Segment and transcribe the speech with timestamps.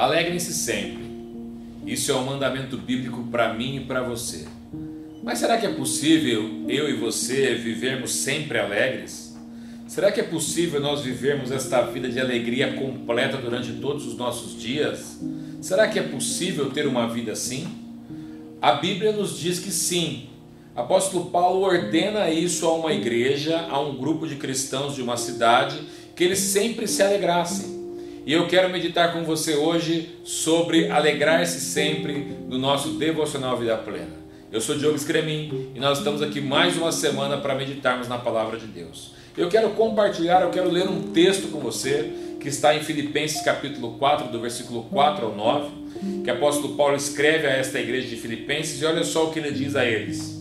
[0.00, 1.10] Alegrem-se sempre.
[1.86, 4.46] Isso é um mandamento bíblico para mim e para você.
[5.22, 9.38] Mas será que é possível eu e você vivermos sempre alegres?
[9.86, 14.58] Será que é possível nós vivermos esta vida de alegria completa durante todos os nossos
[14.58, 15.20] dias?
[15.60, 17.68] Será que é possível ter uma vida assim?
[18.62, 20.30] A Bíblia nos diz que sim.
[20.74, 25.78] Apóstolo Paulo ordena isso a uma igreja, a um grupo de cristãos de uma cidade,
[26.16, 27.79] que eles sempre se alegrassem.
[28.26, 34.20] E eu quero meditar com você hoje sobre alegrar-se sempre no nosso devocional Vida Plena.
[34.52, 38.58] Eu sou Diogo Scremin e nós estamos aqui mais uma semana para meditarmos na palavra
[38.58, 39.12] de Deus.
[39.38, 43.92] Eu quero compartilhar, eu quero ler um texto com você que está em Filipenses capítulo
[43.98, 45.70] 4, do versículo 4 ao 9,
[46.22, 49.38] que o apóstolo Paulo escreve a esta igreja de Filipenses e olha só o que
[49.38, 50.38] ele diz a eles.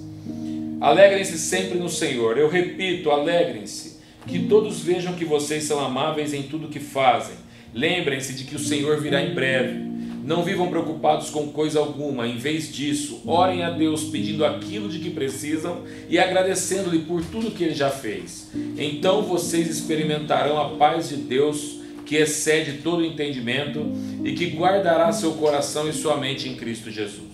[0.82, 2.38] Alegrem-se sempre no Senhor.
[2.38, 4.00] Eu repito, alegrem-se.
[4.28, 7.36] Que todos vejam que vocês são amáveis em tudo que fazem.
[7.74, 9.90] Lembrem-se de que o Senhor virá em breve.
[10.24, 15.00] Não vivam preocupados com coisa alguma, em vez disso, orem a Deus pedindo aquilo de
[15.00, 18.52] que precisam e agradecendo-lhe por tudo que ele já fez.
[18.78, 23.92] Então vocês experimentarão a paz de Deus que excede todo entendimento
[24.24, 27.30] e que guardará seu coração e sua mente em Cristo Jesus.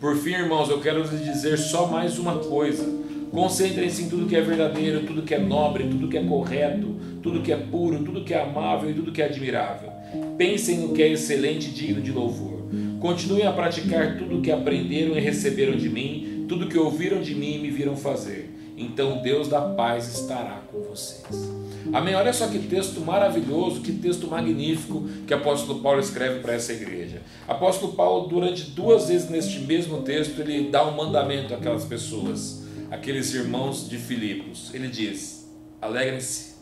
[0.00, 2.84] Por fim, irmãos, eu quero lhes dizer só mais uma coisa.
[3.32, 7.40] Concentrem-se em tudo que é verdadeiro, tudo que é nobre, tudo que é correto, tudo
[7.40, 9.90] que é puro, tudo que é amável e tudo que é admirável.
[10.36, 12.62] Pensem no que é excelente e digno de louvor.
[13.00, 17.34] Continuem a praticar tudo o que aprenderam e receberam de mim, tudo que ouviram de
[17.34, 18.50] mim e me viram fazer.
[18.76, 21.50] Então Deus da paz estará com vocês.
[21.92, 22.14] Amém?
[22.14, 26.72] Olha só que texto maravilhoso, que texto magnífico que o apóstolo Paulo escreve para essa
[26.72, 27.22] igreja.
[27.48, 32.61] Apóstolo Paulo, durante duas vezes neste mesmo texto, ele dá um mandamento àquelas pessoas,
[32.92, 34.72] aqueles irmãos de Filipos.
[34.74, 35.48] Ele diz:
[35.80, 36.54] alegrem-se,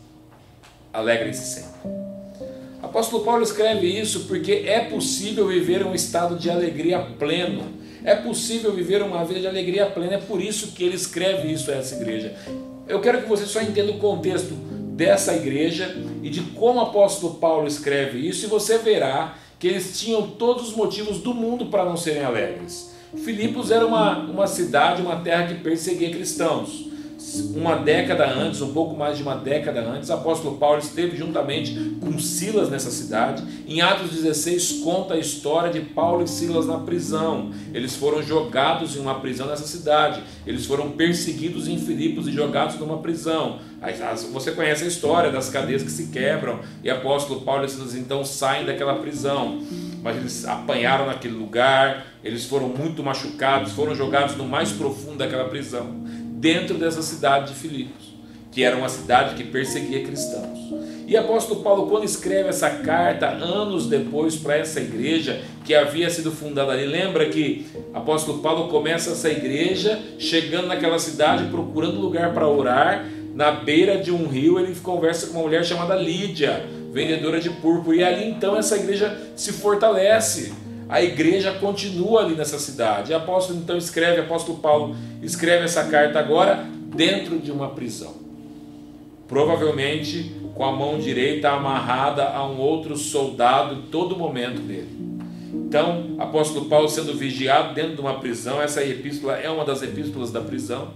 [0.93, 1.91] alegrem-se sempre.
[2.81, 7.79] Apóstolo Paulo escreve isso porque é possível viver um estado de alegria pleno.
[8.03, 10.15] É possível viver uma vida de alegria plena.
[10.15, 12.35] É por isso que ele escreve isso a essa igreja.
[12.87, 14.55] Eu quero que você só entenda o contexto
[14.95, 19.99] dessa igreja e de como o apóstolo Paulo escreve isso, e você verá que eles
[19.99, 22.90] tinham todos os motivos do mundo para não serem alegres.
[23.17, 26.91] Filipos era uma, uma cidade, uma terra que perseguia cristãos
[27.55, 31.97] uma década antes, um pouco mais de uma década antes, o apóstolo Paulo esteve juntamente
[32.01, 33.43] com Silas nessa cidade.
[33.67, 37.51] Em Atos 16 conta a história de Paulo e Silas na prisão.
[37.73, 40.21] Eles foram jogados em uma prisão nessa cidade.
[40.45, 43.59] Eles foram perseguidos em Filipos e jogados numa prisão.
[44.33, 48.25] Você conhece a história das cadeias que se quebram e apóstolo Paulo e Silas então
[48.25, 49.59] saem daquela prisão.
[50.01, 55.45] Mas eles apanharam naquele lugar, eles foram muito machucados, foram jogados no mais profundo daquela
[55.45, 56.01] prisão
[56.41, 58.15] dentro dessa cidade de Filipos,
[58.51, 60.59] que era uma cidade que perseguia cristãos.
[61.07, 66.31] E apóstolo Paulo, quando escreve essa carta, anos depois, para essa igreja que havia sido
[66.31, 72.47] fundada ali, lembra que apóstolo Paulo começa essa igreja chegando naquela cidade, procurando lugar para
[72.47, 77.49] orar, na beira de um rio, ele conversa com uma mulher chamada Lídia, vendedora de
[77.49, 80.53] púrpura, e ali então essa igreja se fortalece
[80.91, 83.13] a igreja continua ali nessa cidade.
[83.13, 84.93] O apóstolo então escreve, apóstolo Paulo
[85.23, 88.13] escreve essa carta agora dentro de uma prisão.
[89.25, 94.89] Provavelmente com a mão direita amarrada a um outro soldado em todo momento dele.
[95.53, 100.29] Então, apóstolo Paulo sendo vigiado dentro de uma prisão, essa epístola é uma das epístolas
[100.29, 100.89] da prisão,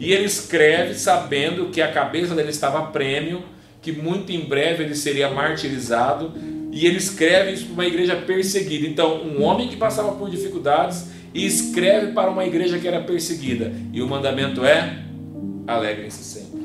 [0.00, 3.44] e ele escreve sabendo que a cabeça dele estava prêmio,
[3.80, 6.32] que muito em breve ele seria martirizado
[6.70, 8.86] e ele escreve isso para uma igreja perseguida.
[8.86, 13.72] Então, um homem que passava por dificuldades e escreve para uma igreja que era perseguida.
[13.92, 15.02] E o mandamento é:
[15.66, 16.60] alegrem-se sempre.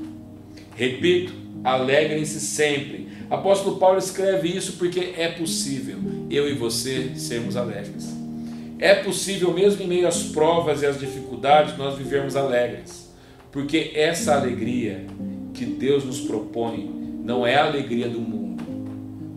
[0.76, 3.08] Repito, alegrem-se sempre.
[3.30, 5.98] Apóstolo Paulo escreve isso porque é possível
[6.30, 8.14] eu e você sermos alegres.
[8.80, 13.12] É possível, mesmo em meio às provas e às dificuldades, nós vivermos alegres.
[13.52, 15.06] Porque essa alegria
[15.54, 18.44] que Deus nos propõe não é a alegria do mundo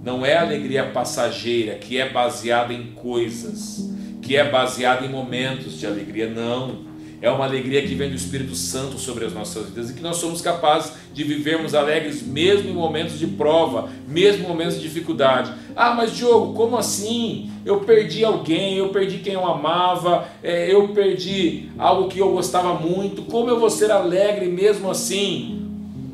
[0.06, 3.90] não é alegria passageira que é baseada em coisas,
[4.22, 6.86] que é baseada em momentos de alegria, não.
[7.20, 10.18] É uma alegria que vem do Espírito Santo sobre as nossas vidas e que nós
[10.18, 15.52] somos capazes de vivermos alegres mesmo em momentos de prova, mesmo em momentos de dificuldade.
[15.74, 17.50] Ah, mas Diogo, como assim?
[17.64, 22.74] Eu perdi alguém, eu perdi quem eu amava, é, eu perdi algo que eu gostava
[22.74, 23.22] muito.
[23.22, 25.65] Como eu vou ser alegre mesmo assim?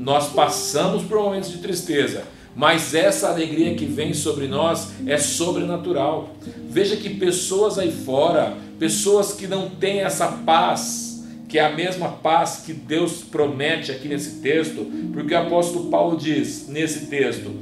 [0.02, 2.24] Nós passamos por momentos de tristeza,
[2.56, 6.34] mas essa alegria que vem sobre nós é sobrenatural.
[6.68, 12.08] Veja que pessoas aí fora, pessoas que não têm essa paz, que é a mesma
[12.08, 17.52] paz que Deus promete aqui nesse texto, porque o apóstolo Paulo diz nesse texto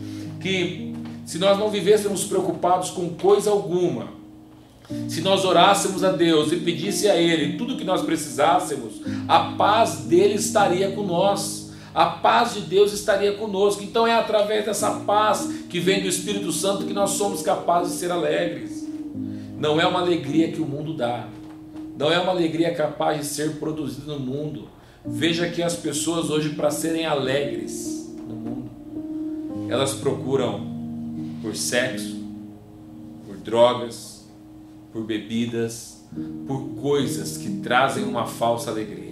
[0.41, 0.95] que
[1.27, 4.09] se nós não vivêssemos preocupados com coisa alguma,
[5.09, 10.07] se nós orássemos a Deus e pedisse a Ele tudo que nós precisássemos, a paz
[10.07, 11.60] dele estaria com nós.
[11.95, 13.83] A paz de Deus estaria conosco.
[13.83, 17.99] Então é através dessa paz que vem do Espírito Santo que nós somos capazes de
[17.99, 18.89] ser alegres.
[19.59, 21.27] Não é uma alegria que o mundo dá.
[21.99, 24.69] Não é uma alegria capaz de ser produzida no mundo.
[25.05, 28.71] Veja que as pessoas hoje, para serem alegres no mundo,
[29.69, 30.67] elas procuram
[31.43, 32.23] por sexo,
[33.27, 34.29] por drogas,
[34.93, 36.05] por bebidas,
[36.47, 39.10] por coisas que trazem uma falsa alegria.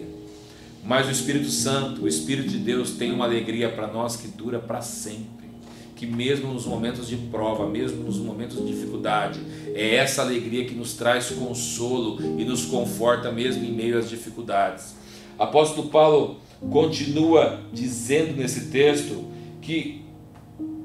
[0.88, 4.58] Mas o Espírito Santo, o Espírito de Deus, tem uma alegria para nós que dura
[4.58, 5.46] para sempre.
[5.94, 9.38] Que mesmo nos momentos de prova, mesmo nos momentos de dificuldade,
[9.74, 14.94] é essa alegria que nos traz consolo e nos conforta mesmo em meio às dificuldades.
[15.38, 16.38] Apóstolo Paulo
[16.70, 19.26] continua dizendo nesse texto
[19.60, 20.06] que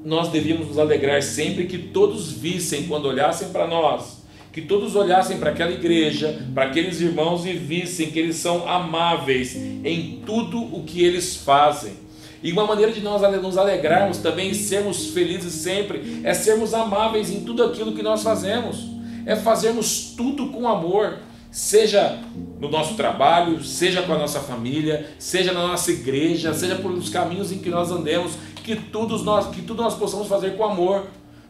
[0.04, 4.22] nós devíamos nos alegrar sempre que todos vissem, quando olhassem para nós,
[4.54, 9.56] que todos olhassem para aquela igreja, para aqueles irmãos e vissem que eles são amáveis
[9.56, 11.94] em tudo o que eles fazem.
[12.40, 17.30] E uma maneira de nós nos alegrarmos também e sermos felizes sempre é sermos amáveis
[17.30, 18.88] em tudo aquilo que nós fazemos,
[19.26, 21.18] é fazermos tudo com amor
[21.54, 22.18] seja
[22.58, 27.52] no nosso trabalho, seja com a nossa família, seja na nossa igreja, seja pelos caminhos
[27.52, 31.06] em que nós andemos, que tudo nós, que tudo nós possamos fazer com amor,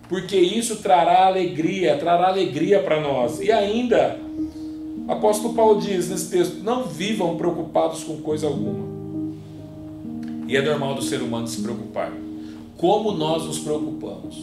[0.09, 3.41] porque isso trará alegria, trará alegria para nós.
[3.41, 4.19] E ainda,
[5.09, 8.95] apóstolo Paulo diz nesse texto: não vivam preocupados com coisa alguma.
[10.47, 12.13] E é normal do ser humano se preocupar.
[12.77, 14.37] Como nós nos preocupamos?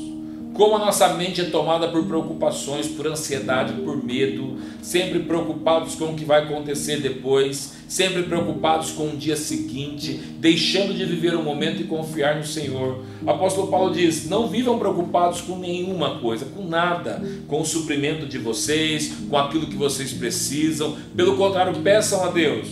[0.53, 6.06] Como a nossa mente é tomada por preocupações, por ansiedade, por medo, sempre preocupados com
[6.06, 11.44] o que vai acontecer depois, sempre preocupados com o dia seguinte, deixando de viver o
[11.44, 13.01] momento e confiar no Senhor.
[13.24, 18.25] O apóstolo Paulo diz: Não vivam preocupados com nenhuma coisa, com nada, com o suprimento
[18.25, 20.98] de vocês, com aquilo que vocês precisam.
[21.15, 22.68] Pelo contrário, peçam a Deus.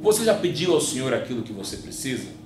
[0.00, 2.45] Você já pediu ao Senhor aquilo que você precisa?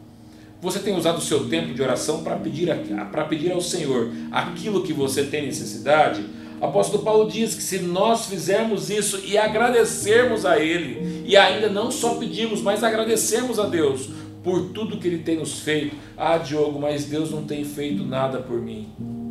[0.60, 2.68] Você tem usado o seu tempo de oração para pedir,
[3.10, 6.24] para pedir ao Senhor aquilo que você tem necessidade?
[6.60, 11.90] Apóstolo Paulo diz que se nós fizermos isso e agradecermos a Ele, e ainda não
[11.90, 14.10] só pedimos, mas agradecemos a Deus
[14.44, 15.96] por tudo que Ele tem nos feito.
[16.14, 18.88] Ah, Diogo, mas Deus não tem feito nada por mim.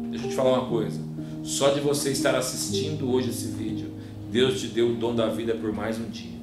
[0.09, 0.99] Deixa eu te falar uma coisa.
[1.43, 3.91] Só de você estar assistindo hoje esse vídeo,
[4.31, 6.39] Deus te deu o dom da vida por mais um dia.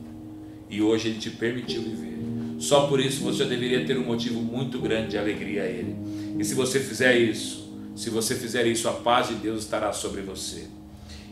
[0.71, 2.16] E hoje Ele te permitiu viver.
[2.59, 5.97] Só por isso você deveria ter um motivo muito grande de alegria a Ele.
[6.39, 10.21] E se você fizer isso, se você fizer isso, a paz de Deus estará sobre
[10.21, 10.67] você.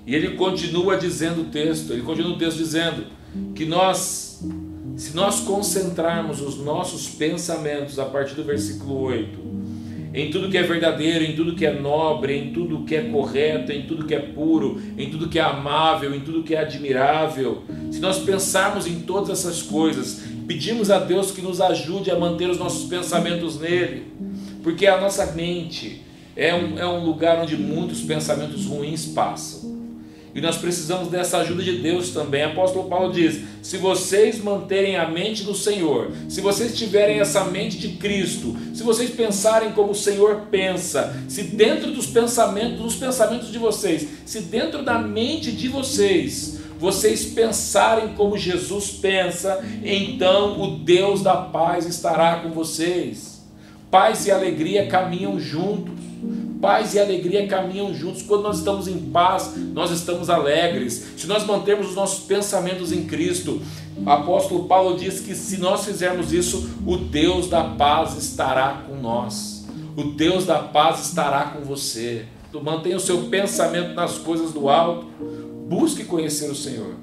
[0.07, 3.07] E ele continua dizendo o texto, ele continua o texto dizendo
[3.55, 4.43] que nós,
[4.97, 9.55] se nós concentrarmos os nossos pensamentos a partir do versículo 8,
[10.15, 13.73] em tudo que é verdadeiro, em tudo que é nobre, em tudo que é correto,
[13.73, 17.65] em tudo que é puro, em tudo que é amável, em tudo que é admirável,
[17.91, 22.51] se nós pensarmos em todas essas coisas, Pedimos a Deus que nos ajude a manter
[22.51, 24.13] os nossos pensamentos nele,
[24.63, 26.03] porque a nossa mente
[26.37, 29.75] é um, é um lugar onde muitos pensamentos ruins passam.
[30.35, 32.43] E nós precisamos dessa ajuda de Deus também.
[32.43, 37.79] Apóstolo Paulo diz: se vocês manterem a mente do Senhor, se vocês tiverem essa mente
[37.79, 43.53] de Cristo, se vocês pensarem como o Senhor pensa, se dentro dos pensamentos, dos pensamentos
[43.53, 50.79] de vocês, se dentro da mente de vocês, vocês pensarem como Jesus pensa, então o
[50.79, 53.43] Deus da paz estará com vocês.
[53.91, 55.95] Paz e alegria caminham juntos.
[56.61, 58.23] Paz e alegria caminham juntos.
[58.23, 61.13] Quando nós estamos em paz, nós estamos alegres.
[61.17, 63.61] Se nós mantermos os nossos pensamentos em Cristo,
[63.97, 68.97] o apóstolo Paulo diz que se nós fizermos isso, o Deus da paz estará com
[68.97, 69.65] nós.
[69.97, 72.25] O Deus da paz estará com você.
[72.63, 75.07] Mantenha o seu pensamento nas coisas do alto
[75.65, 76.95] Busque conhecer o Senhor,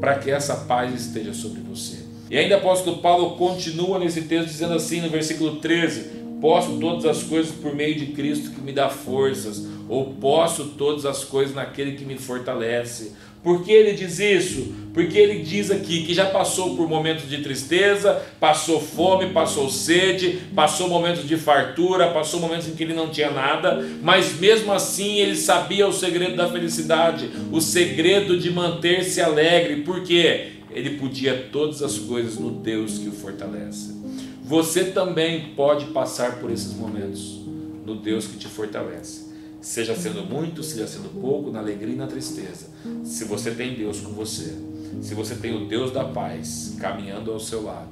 [0.00, 1.98] para que essa paz esteja sobre você.
[2.30, 7.04] E ainda o apóstolo Paulo continua nesse texto dizendo assim no versículo 13: Posso todas
[7.04, 11.54] as coisas por meio de Cristo que me dá forças, ou posso todas as coisas
[11.54, 13.12] naquele que me fortalece.
[13.46, 14.74] Por que ele diz isso?
[14.92, 20.40] Porque ele diz aqui que já passou por momentos de tristeza, passou fome, passou sede,
[20.52, 25.20] passou momentos de fartura, passou momentos em que ele não tinha nada, mas mesmo assim
[25.20, 31.84] ele sabia o segredo da felicidade, o segredo de manter-se alegre, porque ele podia todas
[31.84, 33.94] as coisas no Deus que o fortalece.
[34.42, 37.42] Você também pode passar por esses momentos
[37.86, 39.25] no Deus que te fortalece
[39.66, 42.68] seja sendo muito, seja sendo pouco, na alegria e na tristeza.
[43.04, 44.54] Se você tem Deus com você,
[45.02, 47.90] se você tem o Deus da paz caminhando ao seu lado,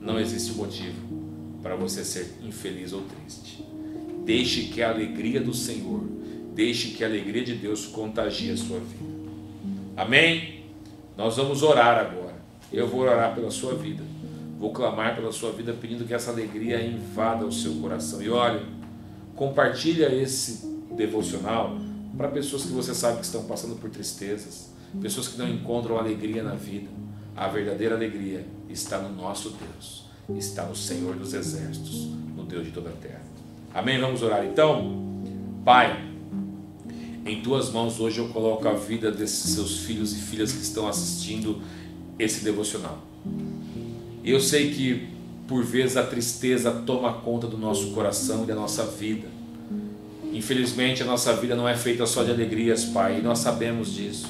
[0.00, 0.96] não existe motivo
[1.62, 3.64] para você ser infeliz ou triste.
[4.24, 6.16] Deixe que a alegria do Senhor
[6.56, 9.04] Deixe que a alegria de Deus contagie a sua vida.
[9.94, 10.64] Amém?
[11.14, 12.34] Nós vamos orar agora.
[12.72, 14.02] Eu vou orar pela sua vida.
[14.58, 18.22] Vou clamar pela sua vida pedindo que essa alegria invada o seu coração.
[18.22, 18.62] E olha,
[19.36, 20.66] compartilha esse
[20.96, 21.76] devocional
[22.16, 26.42] para pessoas que você sabe que estão passando por tristezas, pessoas que não encontram alegria
[26.42, 26.88] na vida.
[27.36, 30.06] A verdadeira alegria está no nosso Deus,
[30.38, 33.22] está no Senhor dos Exércitos, no Deus de toda a terra.
[33.74, 34.00] Amém?
[34.00, 35.22] Vamos orar então?
[35.62, 36.02] Pai,
[37.26, 40.88] em tuas mãos hoje eu coloco a vida desses seus filhos e filhas que estão
[40.88, 41.60] assistindo
[42.18, 43.02] esse devocional.
[44.24, 45.15] Eu sei que
[45.46, 49.28] por vezes a tristeza toma conta do nosso coração e da nossa vida.
[50.32, 54.28] Infelizmente a nossa vida não é feita só de alegrias, Pai, e nós sabemos disso.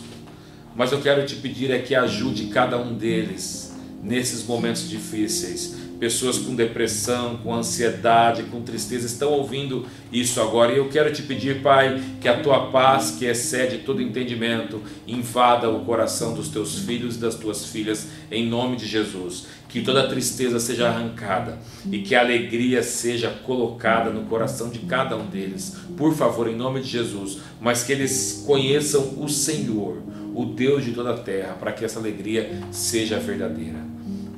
[0.74, 6.38] Mas eu quero te pedir é que ajude cada um deles nesses momentos difíceis pessoas
[6.38, 10.72] com depressão, com ansiedade, com tristeza estão ouvindo isso agora.
[10.72, 15.70] E eu quero te pedir, Pai, que a tua paz, que excede todo entendimento, invada
[15.70, 19.46] o coração dos teus filhos e das tuas filhas, em nome de Jesus.
[19.68, 21.58] Que toda tristeza seja arrancada
[21.90, 25.76] e que a alegria seja colocada no coração de cada um deles.
[25.96, 27.38] Por favor, em nome de Jesus.
[27.60, 30.02] Mas que eles conheçam o Senhor,
[30.34, 33.84] o Deus de toda a terra, para que essa alegria seja verdadeira.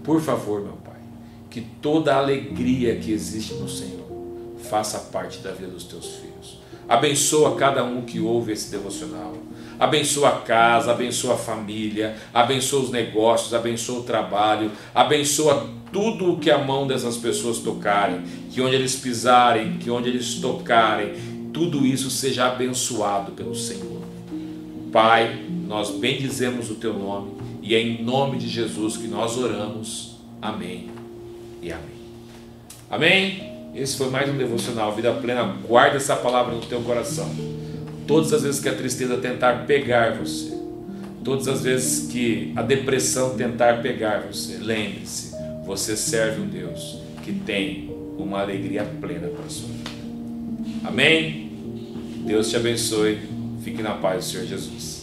[0.03, 0.98] Por favor, meu Pai
[1.59, 4.07] que toda a alegria que existe no Senhor
[4.71, 6.59] faça parte da vida dos teus filhos.
[6.89, 9.35] Abençoa cada um que ouve esse devocional.
[9.79, 16.39] Abençoa a casa, abençoa a família, abençoa os negócios, abençoa o trabalho, abençoa tudo o
[16.39, 21.15] que a mão dessas pessoas tocarem, que onde eles pisarem, que onde eles tocarem,
[21.53, 24.03] tudo isso seja abençoado pelo Senhor.
[24.93, 30.19] Pai, nós bendizemos o teu nome e é em nome de Jesus que nós oramos.
[30.41, 30.98] Amém
[31.63, 31.99] e amém.
[32.91, 33.71] Amém?
[33.75, 35.45] Esse foi mais um devocional Vida Plena.
[35.67, 37.29] Guarda essa palavra no teu coração.
[38.07, 40.57] Todas as vezes que a tristeza tentar pegar você,
[41.23, 45.35] todas as vezes que a depressão tentar pegar você, lembre-se,
[45.65, 49.91] você serve um Deus que tem uma alegria plena para a sua vida.
[50.85, 51.53] Amém?
[52.27, 53.19] Deus te abençoe.
[53.63, 54.98] Fique na paz do Senhor Jesus.